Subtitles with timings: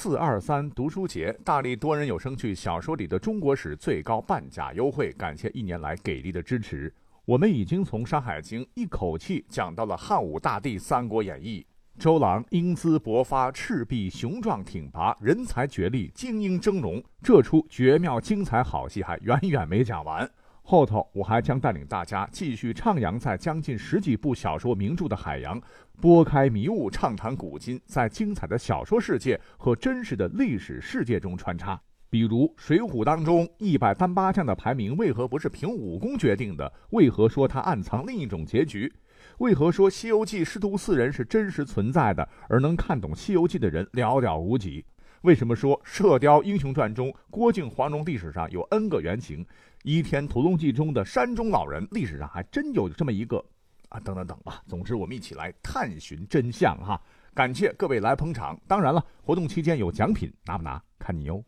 [0.00, 6.94] 四二三读书节，大力多人有声剧小说里的中国史最高半价优惠，感谢一年来给力的支持。
[7.24, 11.66] 我们已经从《山海经》一口气讲到了汉武大帝《三国演义》，
[12.00, 17.02] 周郎英姿勃发，赤壁雄壮挺拔，人才绝丽，精英峥嵘。
[17.20, 20.30] 这出绝妙精彩好戏还远远没讲完。
[20.70, 25.58] 后头我还将带领大家继续徜徉在将近十几部小说名著的海洋，
[25.98, 31.80] 拨开迷雾，畅谈古今，在精彩的小说世界和真实的历史世界中穿插。
[32.10, 36.70] 比如《水浒》当中一百单八将的排名为何不是凭武功决定的？
[36.90, 38.92] 为何说它暗藏另一种结局？
[39.38, 44.84] 为何说《西游记》师徒四人是真实存在的，而能看懂《西游记》的人寥寥无几？
[45.22, 49.44] 为什么说《射雕英雄传》中郭靖、黄蓉历史上有 N 个原型？
[49.82, 53.44] 《倚天屠龙记》中的山中老人，历史上还真有这么一个
[53.88, 53.98] 啊！
[54.00, 54.62] 等等等吧。
[54.68, 57.00] 总之，我们一起来探寻真相哈！
[57.34, 58.60] 感谢各位来捧场。
[58.68, 61.42] 当然了，活动期间有奖品，拿不拿看你哟。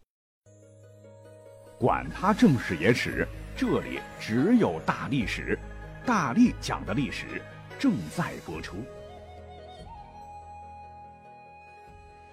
[1.78, 5.58] 管他正史野史，这里只有大历史，
[6.04, 7.40] 大力讲的历史
[7.78, 8.76] 正在播出。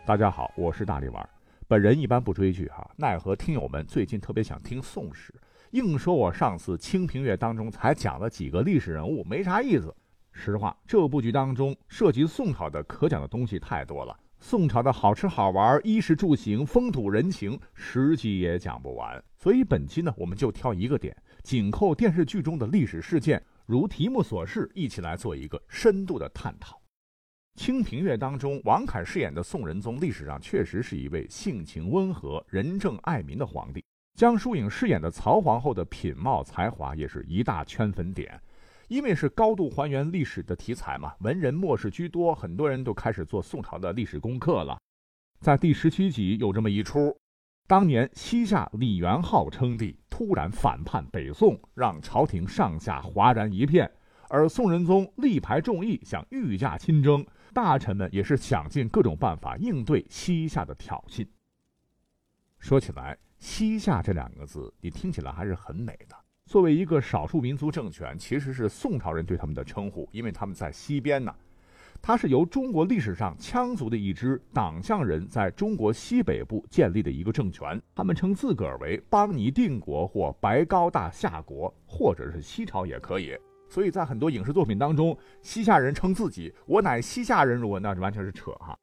[0.08, 1.30] 大家好，我是大力丸。
[1.68, 5.34] 本人一般不追剧哈，奈何听友们最近特别想听宋史。
[5.72, 9.94] 硬说我上次《清平乐》当中才讲了几个历史人物，没啥意思。
[10.32, 19.22] 实话，这部剧当中涉及宋朝的可讲的东西太多了，宋朝的好吃好玩、衣食住行、风土人情，十集也讲不完。
[19.36, 21.14] 所以本期呢，我们就挑一个点，
[21.44, 26.78] 紧扣电视剧中的历史事件，如题目所示，一起来做一个深度的探讨。
[27.58, 33.84] 《清平乐》当中，王凯饰演的宋仁宗，历史上确实是一位性情温和、仁政爱民的皇帝。
[34.14, 38.40] 江疏影饰演的曹皇后的品貌才华也是一大圈粉点，
[38.88, 44.78] 因为是高度还原历史的题材嘛，文人墨士居多，很多人都开始做宋朝的历史功课了。
[45.42, 47.18] 在第十七集有这么一出：
[47.68, 53.92] 当年西夏李元昊称帝，突然反叛北宋，让朝廷上下哗然一片，
[54.30, 57.26] 而宋仁宗力排众议，想御驾亲征，
[57.58, 61.28] 大臣们也是想尽各种办法应对西夏的挑衅。
[62.60, 63.18] 说起来。
[63.40, 66.16] 西夏这两个字，你听起来还是很美的。
[66.46, 71.34] 作为一个少数民族政权，其实是宋朝人对他们的称呼，因为他们在西边呢。
[72.00, 83.36] 它是由中国历史上羌族的一支党项人在中国西北部建立的一个政权，他们称自个儿为邦尼定国或白高大夏国，或者是西朝也可以。
[83.70, 88.78] 所以在很多影视作品当中，西夏人称自己“我乃西夏人”，如果那是完全是扯哈。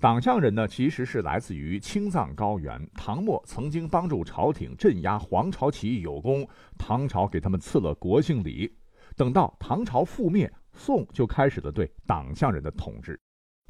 [0.00, 2.84] 党项人呢，其实是来自于青藏高原。
[2.94, 8.72] 唐末曾经帮助朝廷镇压黄巢起义有功，唐朝给他们赐了国姓李。
[9.16, 13.20] 等到唐朝覆灭，宋就开始了对党项人的统治。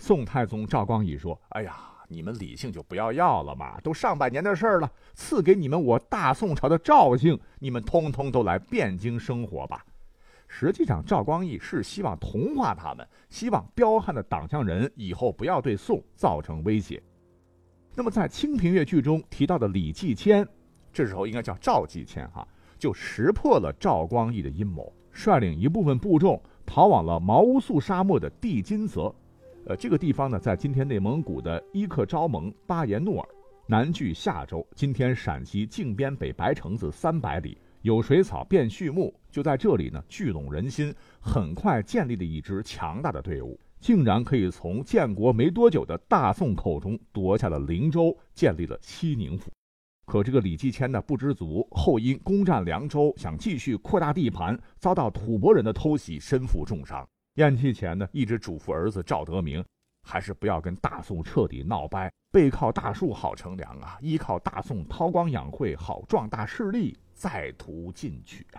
[0.02, 1.76] 宋太宗赵光义说：“哎呀，
[2.08, 9.84] 你们李姓就不要要了嘛，都上百年的事儿了，赐给你们我大宋朝的赵姓，你们通通都来汴京生活吧。”
[10.54, 17.02] 实际上，赵光义是希望同化他们，希望彪悍的党项人以后不要对宋造成威胁。
[17.94, 20.46] 那么，在《清平乐》剧中提到的李继迁，
[20.92, 22.46] 这时候应该叫赵继迁哈，
[22.78, 29.12] 就识破了赵光义的阴谋，率领一部分部众逃往了毛乌素沙漠的地金泽。
[29.64, 33.26] 呃，这个地方呢，在今天内蒙古的伊克昭盟巴彦淖尔，
[33.66, 37.56] 南距夏州，今天陕西靖边北白城子三百里。
[37.82, 49.50] 有水草变畜牧，就在这里呢，聚拢人心，很快建立了一支强大的队伍，竟然可以从建国没多久的大宋口中夺下了灵州，建立了西宁府。
[50.06, 57.04] 可这个李继迁呢，不知足，后因攻占凉州，想继续扩大地盘，遭到吐蕃人的偷袭，身负重伤。
[57.34, 59.64] 咽气前呢，一直嘱咐儿子赵德明，
[60.06, 66.97] 还是不要跟大宋彻底闹掰，背靠大树好乘凉啊，依靠大宋韬光养晦，好壮大势力。
[67.22, 68.59] 再图进取啊！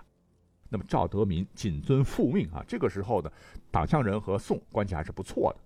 [0.69, 2.63] 那么赵德民谨遵父命啊。
[2.65, 3.29] 这个时候的
[3.69, 5.59] 党项人和宋关系还是不错的。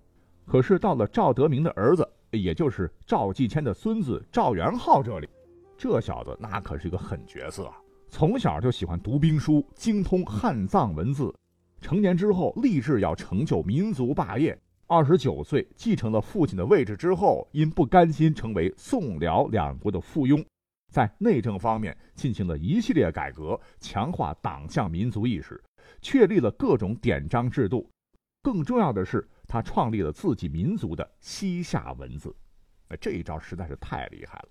[0.47, 5.29] 可是到了赵德明的儿子，也就是赵继迁的孙子赵元昊这里，
[5.77, 7.77] 这小子那可是一个狠角色啊！
[8.09, 11.31] 从小就喜欢读兵书，精通汉藏文字。
[11.79, 14.59] 成年之后立志要成就民族霸业。
[14.87, 20.43] 二十九岁继承了父亲的位置之后，因不甘心成为宋辽两国的附庸。
[20.97, 25.63] 在内政方面进行了一系列改革，强化党项民族意识，
[26.01, 27.87] 确立了各种典章制度。
[28.41, 32.35] 更重要的是，他创立了自己民族的西夏文字。
[32.87, 34.49] 哎，这一招实在是太厉害了！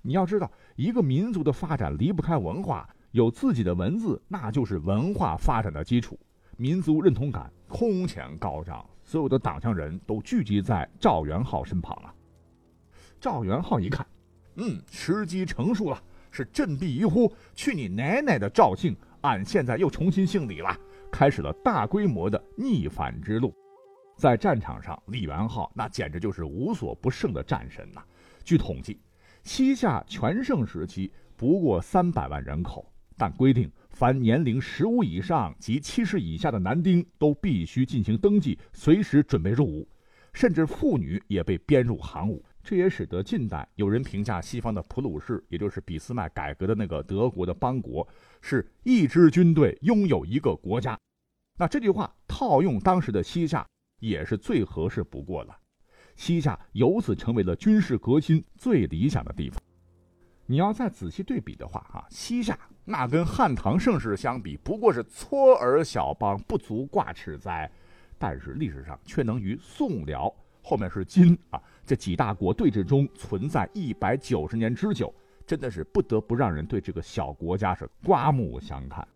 [0.00, 6.16] 你要知道，一个民族的发展离不开文化，有自己的文字，那就是文化发展的基础。
[6.56, 12.14] 民族认同感空前高涨，所有的党项人都聚集在赵元昊身旁啊。
[13.18, 14.06] 赵元昊一看，
[14.60, 16.02] 嗯，时机成熟了，
[16.32, 18.96] 是振臂一呼：“去你奶奶的赵姓！
[19.20, 20.76] 俺现在又重新姓李了。”
[21.10, 23.54] 开始了大规模的逆反之路。
[24.16, 28.02] 在战场上，李元昊那简直就是无所不胜的战神呐。
[28.44, 29.00] 据统计，
[29.44, 39.88] 西夏全盛时期不过三百万人口，但规定凡年龄十五以上及七十以下的男丁都必须进行登记，随时准备入伍，
[40.32, 42.44] 甚至妇女也被编入行伍。
[42.68, 48.06] 这也使得近代有人评价西方的普鲁士，也就是俾斯麦改革的那个德国的邦国，
[48.42, 50.94] 是一支军队拥有一个国家。
[51.56, 53.66] 那这句话套用当时的西夏，
[54.00, 55.56] 也是最合适不过了。
[56.14, 59.58] 西夏由此成为了军事革新最理想的地方。
[60.44, 67.70] 你要再仔细对比的话，啊，西夏那跟汉唐盛世相比，不过是撮儿小邦，不足挂齿哉。
[68.18, 70.30] 但是历史上却能与宋辽。
[70.60, 75.10] 后面是金啊，这几大国对峙中存在一百九十年之久，
[75.46, 79.08] 真的是不得不让人对这个小国家是刮目相看。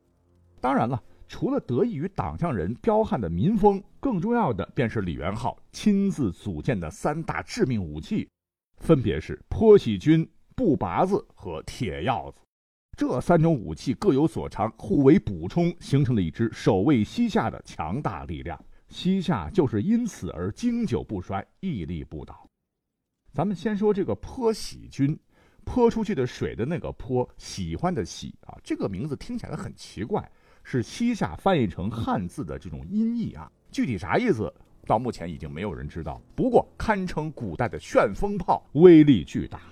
[0.59, 0.99] 当然了，
[1.29, 8.27] 除了得益于党项人彪悍的民风，更重要的便是李元昊亲自组建的三大致命武器，
[8.79, 10.27] 分别是坡喜军、
[10.57, 12.39] 步拔子和铁鹞子。
[12.97, 18.59] 这三种武器各有所长，互为补充，形成了一支守卫西夏的强大力量。
[18.89, 22.49] 西夏就是因此而经久不衰，屹立不倒。
[23.33, 25.19] 咱们先说这个泼喜军，
[25.65, 30.31] 泼出去的水的那个泼，喜欢的喜啊，这个名字听起来很奇怪，
[30.63, 33.51] 是西夏翻译成汉字的这种音译啊。
[33.71, 34.53] 具体啥意思，
[34.87, 36.21] 到目前已经没有人知道。
[36.37, 39.63] 不过堪称古代的旋风炮，威力巨大。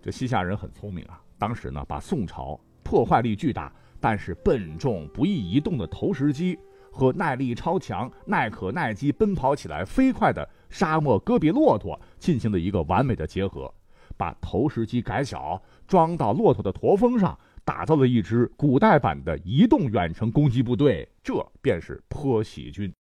[0.00, 3.70] 这西夏人很聪明啊，当时呢把宋朝破坏力巨大，
[4.00, 6.58] 但是笨重不易移动的投石机。
[6.90, 13.72] 和耐力超强、耐渴耐饥、奔跑起来飞快的沙漠戈壁骆驼进行了一个完美的结合，
[14.16, 21.08] 把投石机改小，装到骆驼的驼峰上，打造了一支古代版的移动远程攻击部队。
[21.22, 22.92] 这便是坡喜军。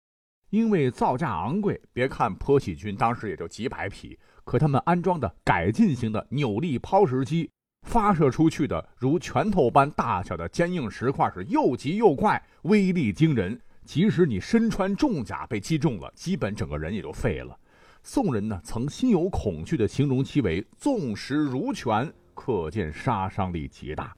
[0.50, 7.52] 因为造价昂贵，别看坡喜军当时也就几百匹，可他们安装的改进型的扭力抛石机，
[7.88, 13.60] 发射出去的如拳头般大小的坚硬石块是又急又快，威力惊人。
[13.90, 17.58] 即使你身穿重甲被击中了，基本整个人也就废了。
[18.04, 24.16] 宋人呢曾心有恐惧的形容其为纵石如拳，可见杀伤力极大。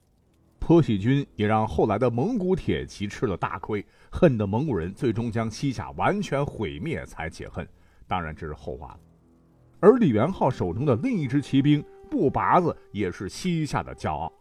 [0.58, 7.66] 坡喜军也让后来的蒙古铁骑吃了大亏，恨得蒙古人最终将西夏完全毁灭才解恨。
[8.06, 9.00] 当然这是后话了。
[9.80, 14.28] 而李元昊手中的另一支骑兵步拔子也是西夏的骄傲。《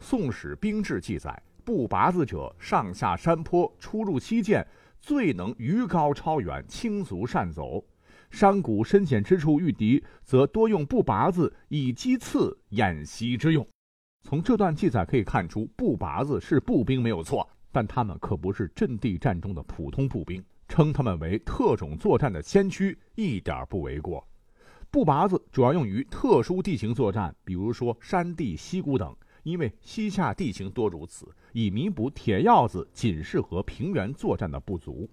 [0.00, 1.40] 宋史兵志》记载。
[1.64, 4.66] 步拔子者，上下山坡，出入溪涧，
[5.00, 7.84] 最能鱼高超远，轻足善走。
[8.30, 13.66] 山谷深险之处遇敌，则多用步拔子以击刺掩袭之用。
[14.22, 24.26] 从这段记载可以看出，步拔子是步兵没有错，但他们可不是阵地战中的普通步兵，称他们为特种作战的先驱，一点不为过。
[24.90, 29.14] 步拔子主要用于特殊地形作战，比如说山地、溪谷等。
[29.42, 35.08] 因为西夏地形多如此，以弥补铁鹞子仅适合平原作战的不足。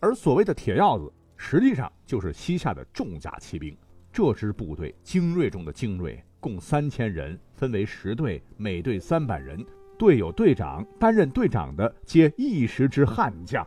[0.00, 3.76] 而所谓的铁鹞子，实际上就是西夏的重甲骑兵。
[4.12, 9.64] 这支部队精锐中的精锐，共三千人，分为十队，每队三百人，
[9.98, 13.66] 队有队长，担任队长的皆一时之悍将。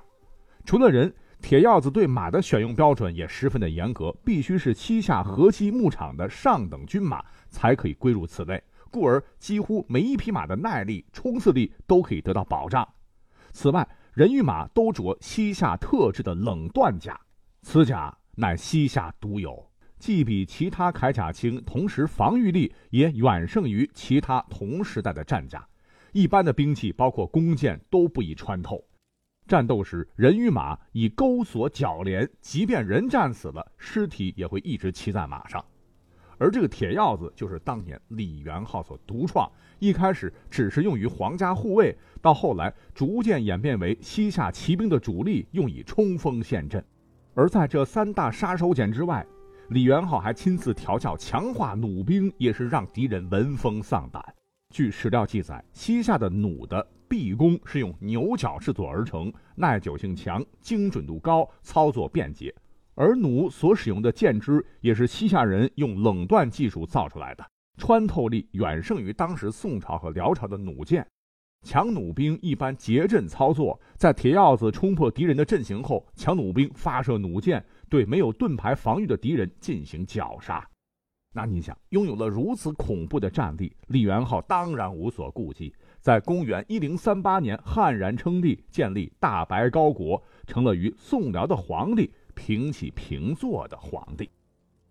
[0.63, 8.63] 除了人，铁鹞子对马的选用标准也十分的严格，必须是西夏河西牧场的上等军马才可以归入此类。
[8.87, 12.87] 故而，几乎每一匹马的耐力、冲刺力都可以得到保障。
[13.53, 17.19] 此外，人与马都着西夏特制的冷锻甲，
[17.61, 25.67] 此甲乃西夏独有，既比其他铠甲轻，同时防御力也远胜于其他同时代的战甲。
[26.13, 28.83] 一般的兵器，包括弓箭，都不易穿透。
[29.47, 35.63] 战斗时，人与马以钩索铰连，即便人战死了，尸体也会一直骑在马上。
[36.37, 46.83] 而这个铁鹞子就是当年李元昊所独创，一开始只是用于皇家护卫，到后来逐渐演变为西夏骑兵的主力，用以冲锋陷阵。
[47.33, 49.25] 而在这三大杀手锏之外，
[49.69, 54.23] 李元昊还亲自调教强化弩兵，也是让敌人闻风丧胆。
[54.73, 62.53] 据史料记载，西夏的弩的臂弓是用牛角制作而成，耐久性强，精准度高，操作便捷。
[62.97, 67.45] 而弩所使用的箭支也是西夏人用冷锻技术造出来的，
[67.77, 71.05] 穿透力远胜于当时宋朝和辽朝的弩箭。
[71.61, 80.67] 强弩兵一般结阵操作，在铁鹞子冲破敌人的阵型后，强弩兵发射弩箭，对没有盾牌防御的敌人进行绞杀。
[81.35, 94.29] 那你想，拥有了如此恐怖的战力，李元昊当然无所顾忌，在公元一零三八年悍然称帝，建立大白高国，成了与宋辽的皇帝平起平坐的皇帝。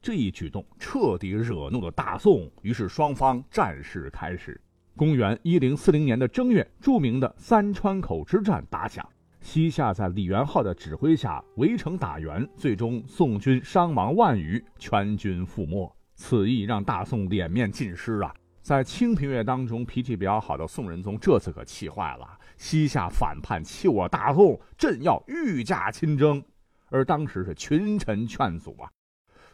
[0.03, 4.61] 这一举动彻底惹怒了大宋，于是双方战事开始。
[4.97, 9.09] 公元一零四零年的正月，著名的三川口之战打响，
[9.41, 15.91] 西夏在李元昊的指挥下围城打援，最终宋军伤亡万余，全军覆没。
[16.15, 18.35] 此役让大宋脸面尽失啊！
[18.63, 22.27] 在清平乐当中，脾气比较好的宋仁宗这次可气坏了，
[22.57, 26.43] 西夏反叛弃我大宋，朕要御驾亲征。
[26.91, 28.91] 而当时是群臣劝阻啊，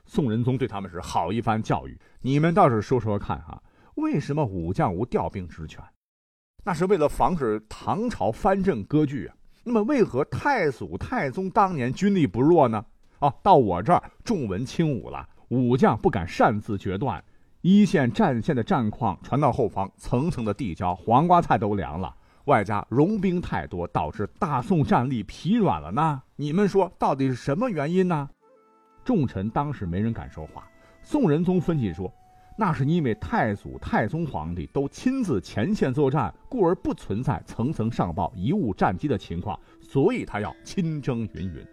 [0.04, 3.62] 宋仁宗对他们是好一番教育：你们倒是说说看啊，
[3.94, 5.82] 为什么武将无调兵之权？
[6.64, 9.34] 那是为了防止唐朝藩镇割据啊。
[9.64, 12.84] 那么为何太祖、太宗当年军力不弱呢？
[13.20, 15.28] 啊，到我这儿重文轻武了。
[15.48, 17.22] 武将不敢擅自决断，
[17.60, 22.16] 一线战线的战况传到后方，层层的递交，黄瓜菜都凉了。
[22.46, 26.22] 外加戎兵太多，导致大宋战力疲软了呢。
[26.36, 28.28] 你们说到底是什么原因呢？
[29.04, 30.66] 众臣当时没人敢说话。
[31.02, 32.12] 宋仁宗分析说，
[32.56, 41.66] 那是因为太祖、太宗皇帝都亲自前线作战，故而不存在层层上报、贻误战机的情况，所以他要亲征云云。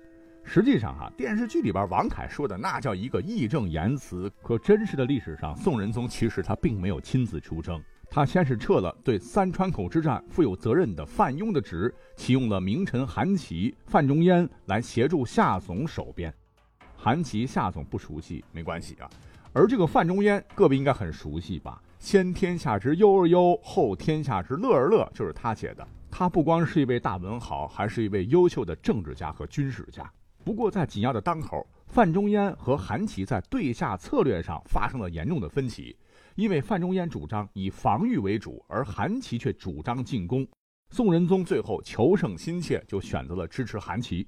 [0.44, 4.32] 实际上，哈电视剧里边王凯说的那叫一个义正言辞。
[4.42, 7.80] 可真实的历史上，宋仁宗其实他并没有亲自出征，
[8.12, 16.34] 他先是撤了对三川口之战负有责任的范雍的职，启用了名臣韩琦、范仲淹来协助夏总守边。
[16.96, 19.08] 韩琦、夏总不熟悉没关系啊，
[19.54, 25.88] 而这个范仲淹，各位应该很熟悉吧？“先天下之忧而忧，后天下之乐而乐”，就是他写的。
[26.10, 30.12] 他不光是一位大文豪，还是一位优秀的政治家和军事家。
[30.44, 35.96] 不过，在紧要的当口，范仲淹和韩琦在对夏策略上发生了严重的分歧。
[36.40, 40.48] 因为范仲淹主张以防御为主，而韩琦却主张进攻。
[40.90, 44.26] 宋仁宗最后求胜心切，就选择了支持韩琦。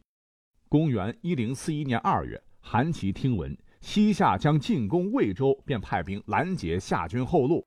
[0.67, 7.65] 公元一零四一年二月，韩琦听闻西夏将进攻魏州，便派兵拦截夏军后路。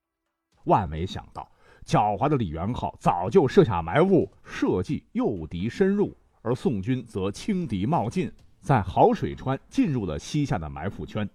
[0.65, 1.51] 万没想到，
[1.87, 6.15] 狡猾的李元昊早就设下埋伏，设计诱敌深入。
[6.43, 11.27] 而宋军则轻敌冒进，在好水川进入了西夏的埋伏圈。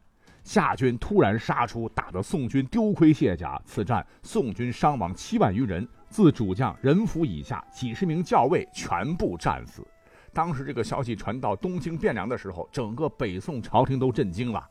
[0.49, 3.61] 夏军突然杀出，打得宋军丢盔卸甲。
[3.65, 9.87] 此战宋军伤亡七万余人，自主将任福以下几十名校尉全部战死。
[10.33, 14.67] 当时这个消息传到东京汴梁的时候，整个北宋朝廷都震惊了。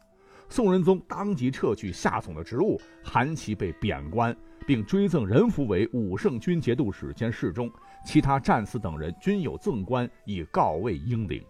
[0.49, 7.70] 宋仁宗当即撤去夏总的职务，韩琦被贬官，并追赠任福为武圣军节度使兼侍中。
[8.04, 11.40] 其他战死等人均有赠官以告慰英灵。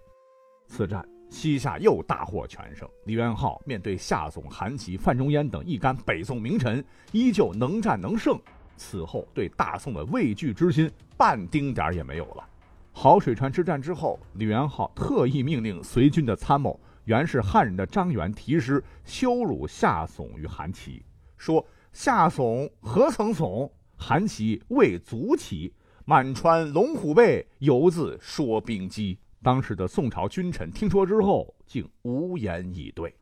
[0.66, 2.88] 此战西夏又大获全胜。
[3.04, 8.38] 李元昊面对夏总、韩琦、范仲淹等一干北宋名臣，依旧能战能胜。
[8.76, 12.49] 此后对大宋的畏惧之心半丁点儿也没有了。
[12.92, 21.02] 好水川之战之后，李元昊特意命令随军的参谋，原是汉人的张元题诗羞辱夏总与韩琦，
[21.37, 23.70] 说：“夏总何曾怂？
[23.97, 25.73] 韩琦未足起。”
[26.04, 29.18] 满川龙虎背，犹自说兵机。
[29.42, 33.14] 当时的宋朝君臣听说之后，竟无言以对。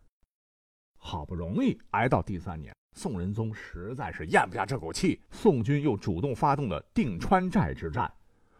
[0.96, 8.10] 好不容易挨到第三年，宋仁宗实在是咽不下这口气，宋军又主动发动了定川寨之战。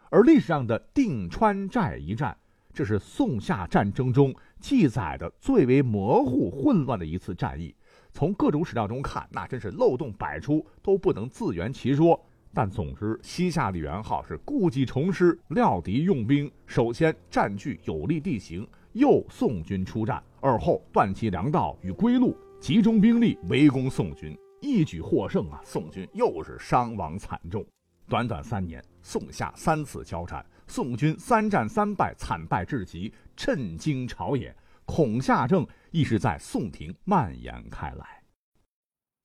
[0.09, 2.37] 而历史上的定川寨一战，
[2.71, 7.75] 这是宋夏战争中记载的最为模糊混乱的一次战役。
[8.11, 12.23] 从各种史料中看，那真是漏洞百出，都不能自圆其说。
[12.57, 16.51] 但总之，西夏李元昊是故技重施，料敌用兵。
[16.65, 25.61] 首先占据有利地形，诱宋军出战；而后断其粮道与归路，集中兵力围攻宋军，一举获胜啊！
[25.63, 27.63] 宋军又是伤亡惨重。
[28.07, 34.51] 短短三年，宋夏三次交战，宋军三战三败，惨败至极，震惊朝野。
[34.83, 38.16] 恐夏症亦是在宋廷蔓延开来。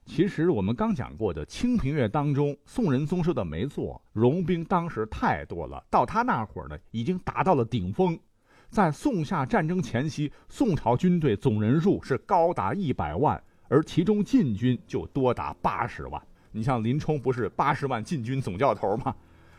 [0.05, 8.19] 其实我们刚讲过的《清平乐》当中，宋仁宗说的没错，戎兵当时太多了，到他那会儿呢，已经达到了顶峰。
[8.69, 16.21] 在宋夏战争前夕，宋朝军队总人数是高达一百万，而其中禁军就多达八十万。
[16.51, 19.15] 你像林冲不是八十万禁军总教头吗？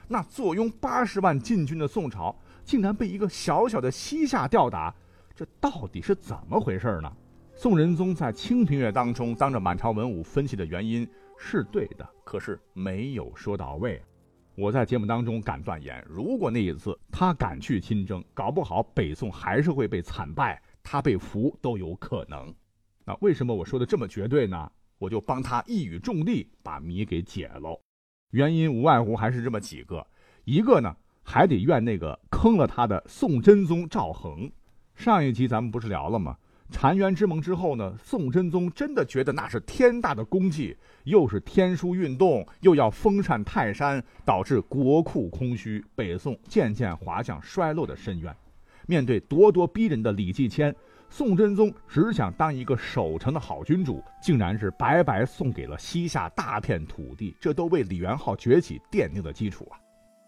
[0.08, 2.36] 那坐拥八十万禁军的宋朝，
[2.66, 4.94] 竟然被一个小小的西夏吊打，
[5.34, 7.12] 这到底是怎么回事呢？
[7.56, 11.08] 宋仁宗在《清平乐》当中当着满朝文武分析的原因
[11.38, 14.02] 是对的，可是没有说到位。
[14.56, 22.54] 我在节目当中敢断言，如果那一次他敢去亲征，搞不好北宋还是会被惨败，他被俘都有可能。
[23.06, 24.70] 那为什么我说的这么绝对呢？
[24.98, 27.80] 我就帮他一语中的把谜给解喽。
[28.32, 30.06] 原因无外乎还是这么几个，
[30.44, 34.52] 一个呢还得怨那个坑了他的宋真宗赵恒。
[34.96, 36.38] 上一集咱们不是聊了吗？
[36.74, 40.76] 澶渊之盟之后呢，宋真宗真的觉得那是天大的功绩，
[41.06, 48.36] 又是天书运动，又要封禅泰山，导致国库空虚，北宋渐渐滑向衰落的深渊。
[48.86, 50.76] 面对咄咄逼人的李继迁，
[51.10, 59.80] 宋真宗只想当一个守城的好君主，竟然是白白送给了西夏大片土地，这都为李元昊崛起奠定了基础啊！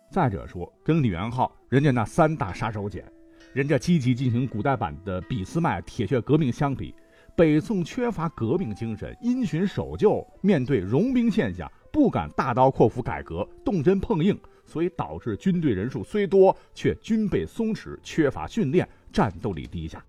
[0.10, 3.04] 再者说，跟李元昊人家那三大杀手锏，
[3.56, 6.94] 人家积极进行古代版的俾斯麦铁血革命相比，
[7.38, 20.04] 北宋缺乏革命精神，因循守旧，面对融兵现象，不敢大刀阔斧改革，动真碰硬，所以导致军队人数虽多，却军备松弛，缺乏训练，战斗力低下。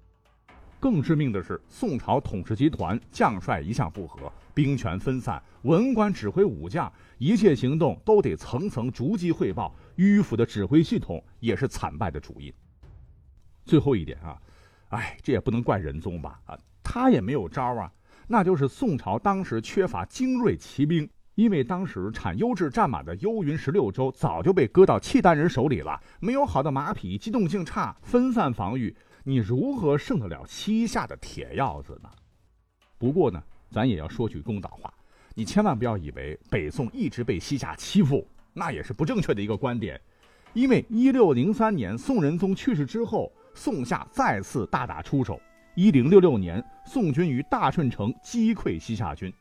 [0.80, 12.52] 更致命的是，宋朝统治集团将帅一向不和，兵权分散，文官指挥武将，一切行动都得层层逐级汇报，迂腐的指挥系统也是惨败的主因。
[13.66, 14.40] 最后一点啊，
[14.90, 16.40] 哎，这也不能怪仁宗吧？
[16.46, 17.92] 啊，他也没有招啊，
[18.28, 28.96] 那就是宋朝当时缺乏精锐骑兵，因为当时产优质战马的幽云十六州早就被割到契丹人手里了，没有好的马匹，机动性差，分散防御。
[29.24, 32.08] 你如何胜得了西夏的铁鹞子呢？
[32.96, 34.94] 不过呢，咱也要说句公道话，
[35.34, 40.00] 你千万不要以为北宋一直被西夏欺负，那也是不正确的一个观点。
[40.52, 45.40] 因为一六零三年宋仁宗去世之后，宋夏再次大打出手。
[45.74, 49.32] 一零六六年，宋军于大顺城击溃西夏军，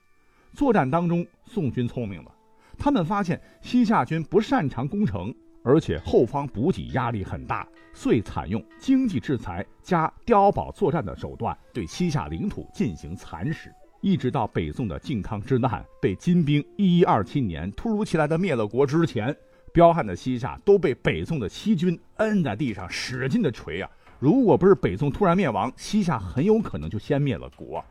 [0.53, 2.31] 作战当中，宋军聪明了，
[2.77, 5.31] 他们发现西夏军不擅长攻城。
[5.67, 19.35] 而且后方补给压力很大，遂采用经济制裁加碉堡作战的手段，对西夏领土进行蚕食，一直到北宋的靖康之难被金兵一一二七年突如其来的灭了国之前，
[19.73, 23.89] 彪悍的西夏都被北宋的西军摁在地上使劲的锤啊！
[24.19, 27.83] 如果不是北宋突然灭亡，西夏很有可能就先灭了国。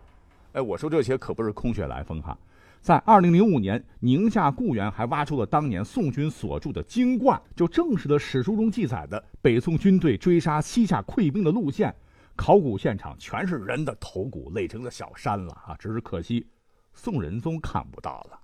[0.53, 2.37] 哎，我说这些可不是空穴来风哈。
[2.81, 11.95] 在二零零五年，宁夏固原还挖出了当年宋军所筑的金冠，就证实了史书中记载的北宋军队追杀西夏溃兵的路线。
[12.37, 15.77] 考古现场全是人的头骨，垒成了小山了啊！
[15.79, 16.47] 只是可惜，
[16.93, 18.39] 宋仁宗看不到了。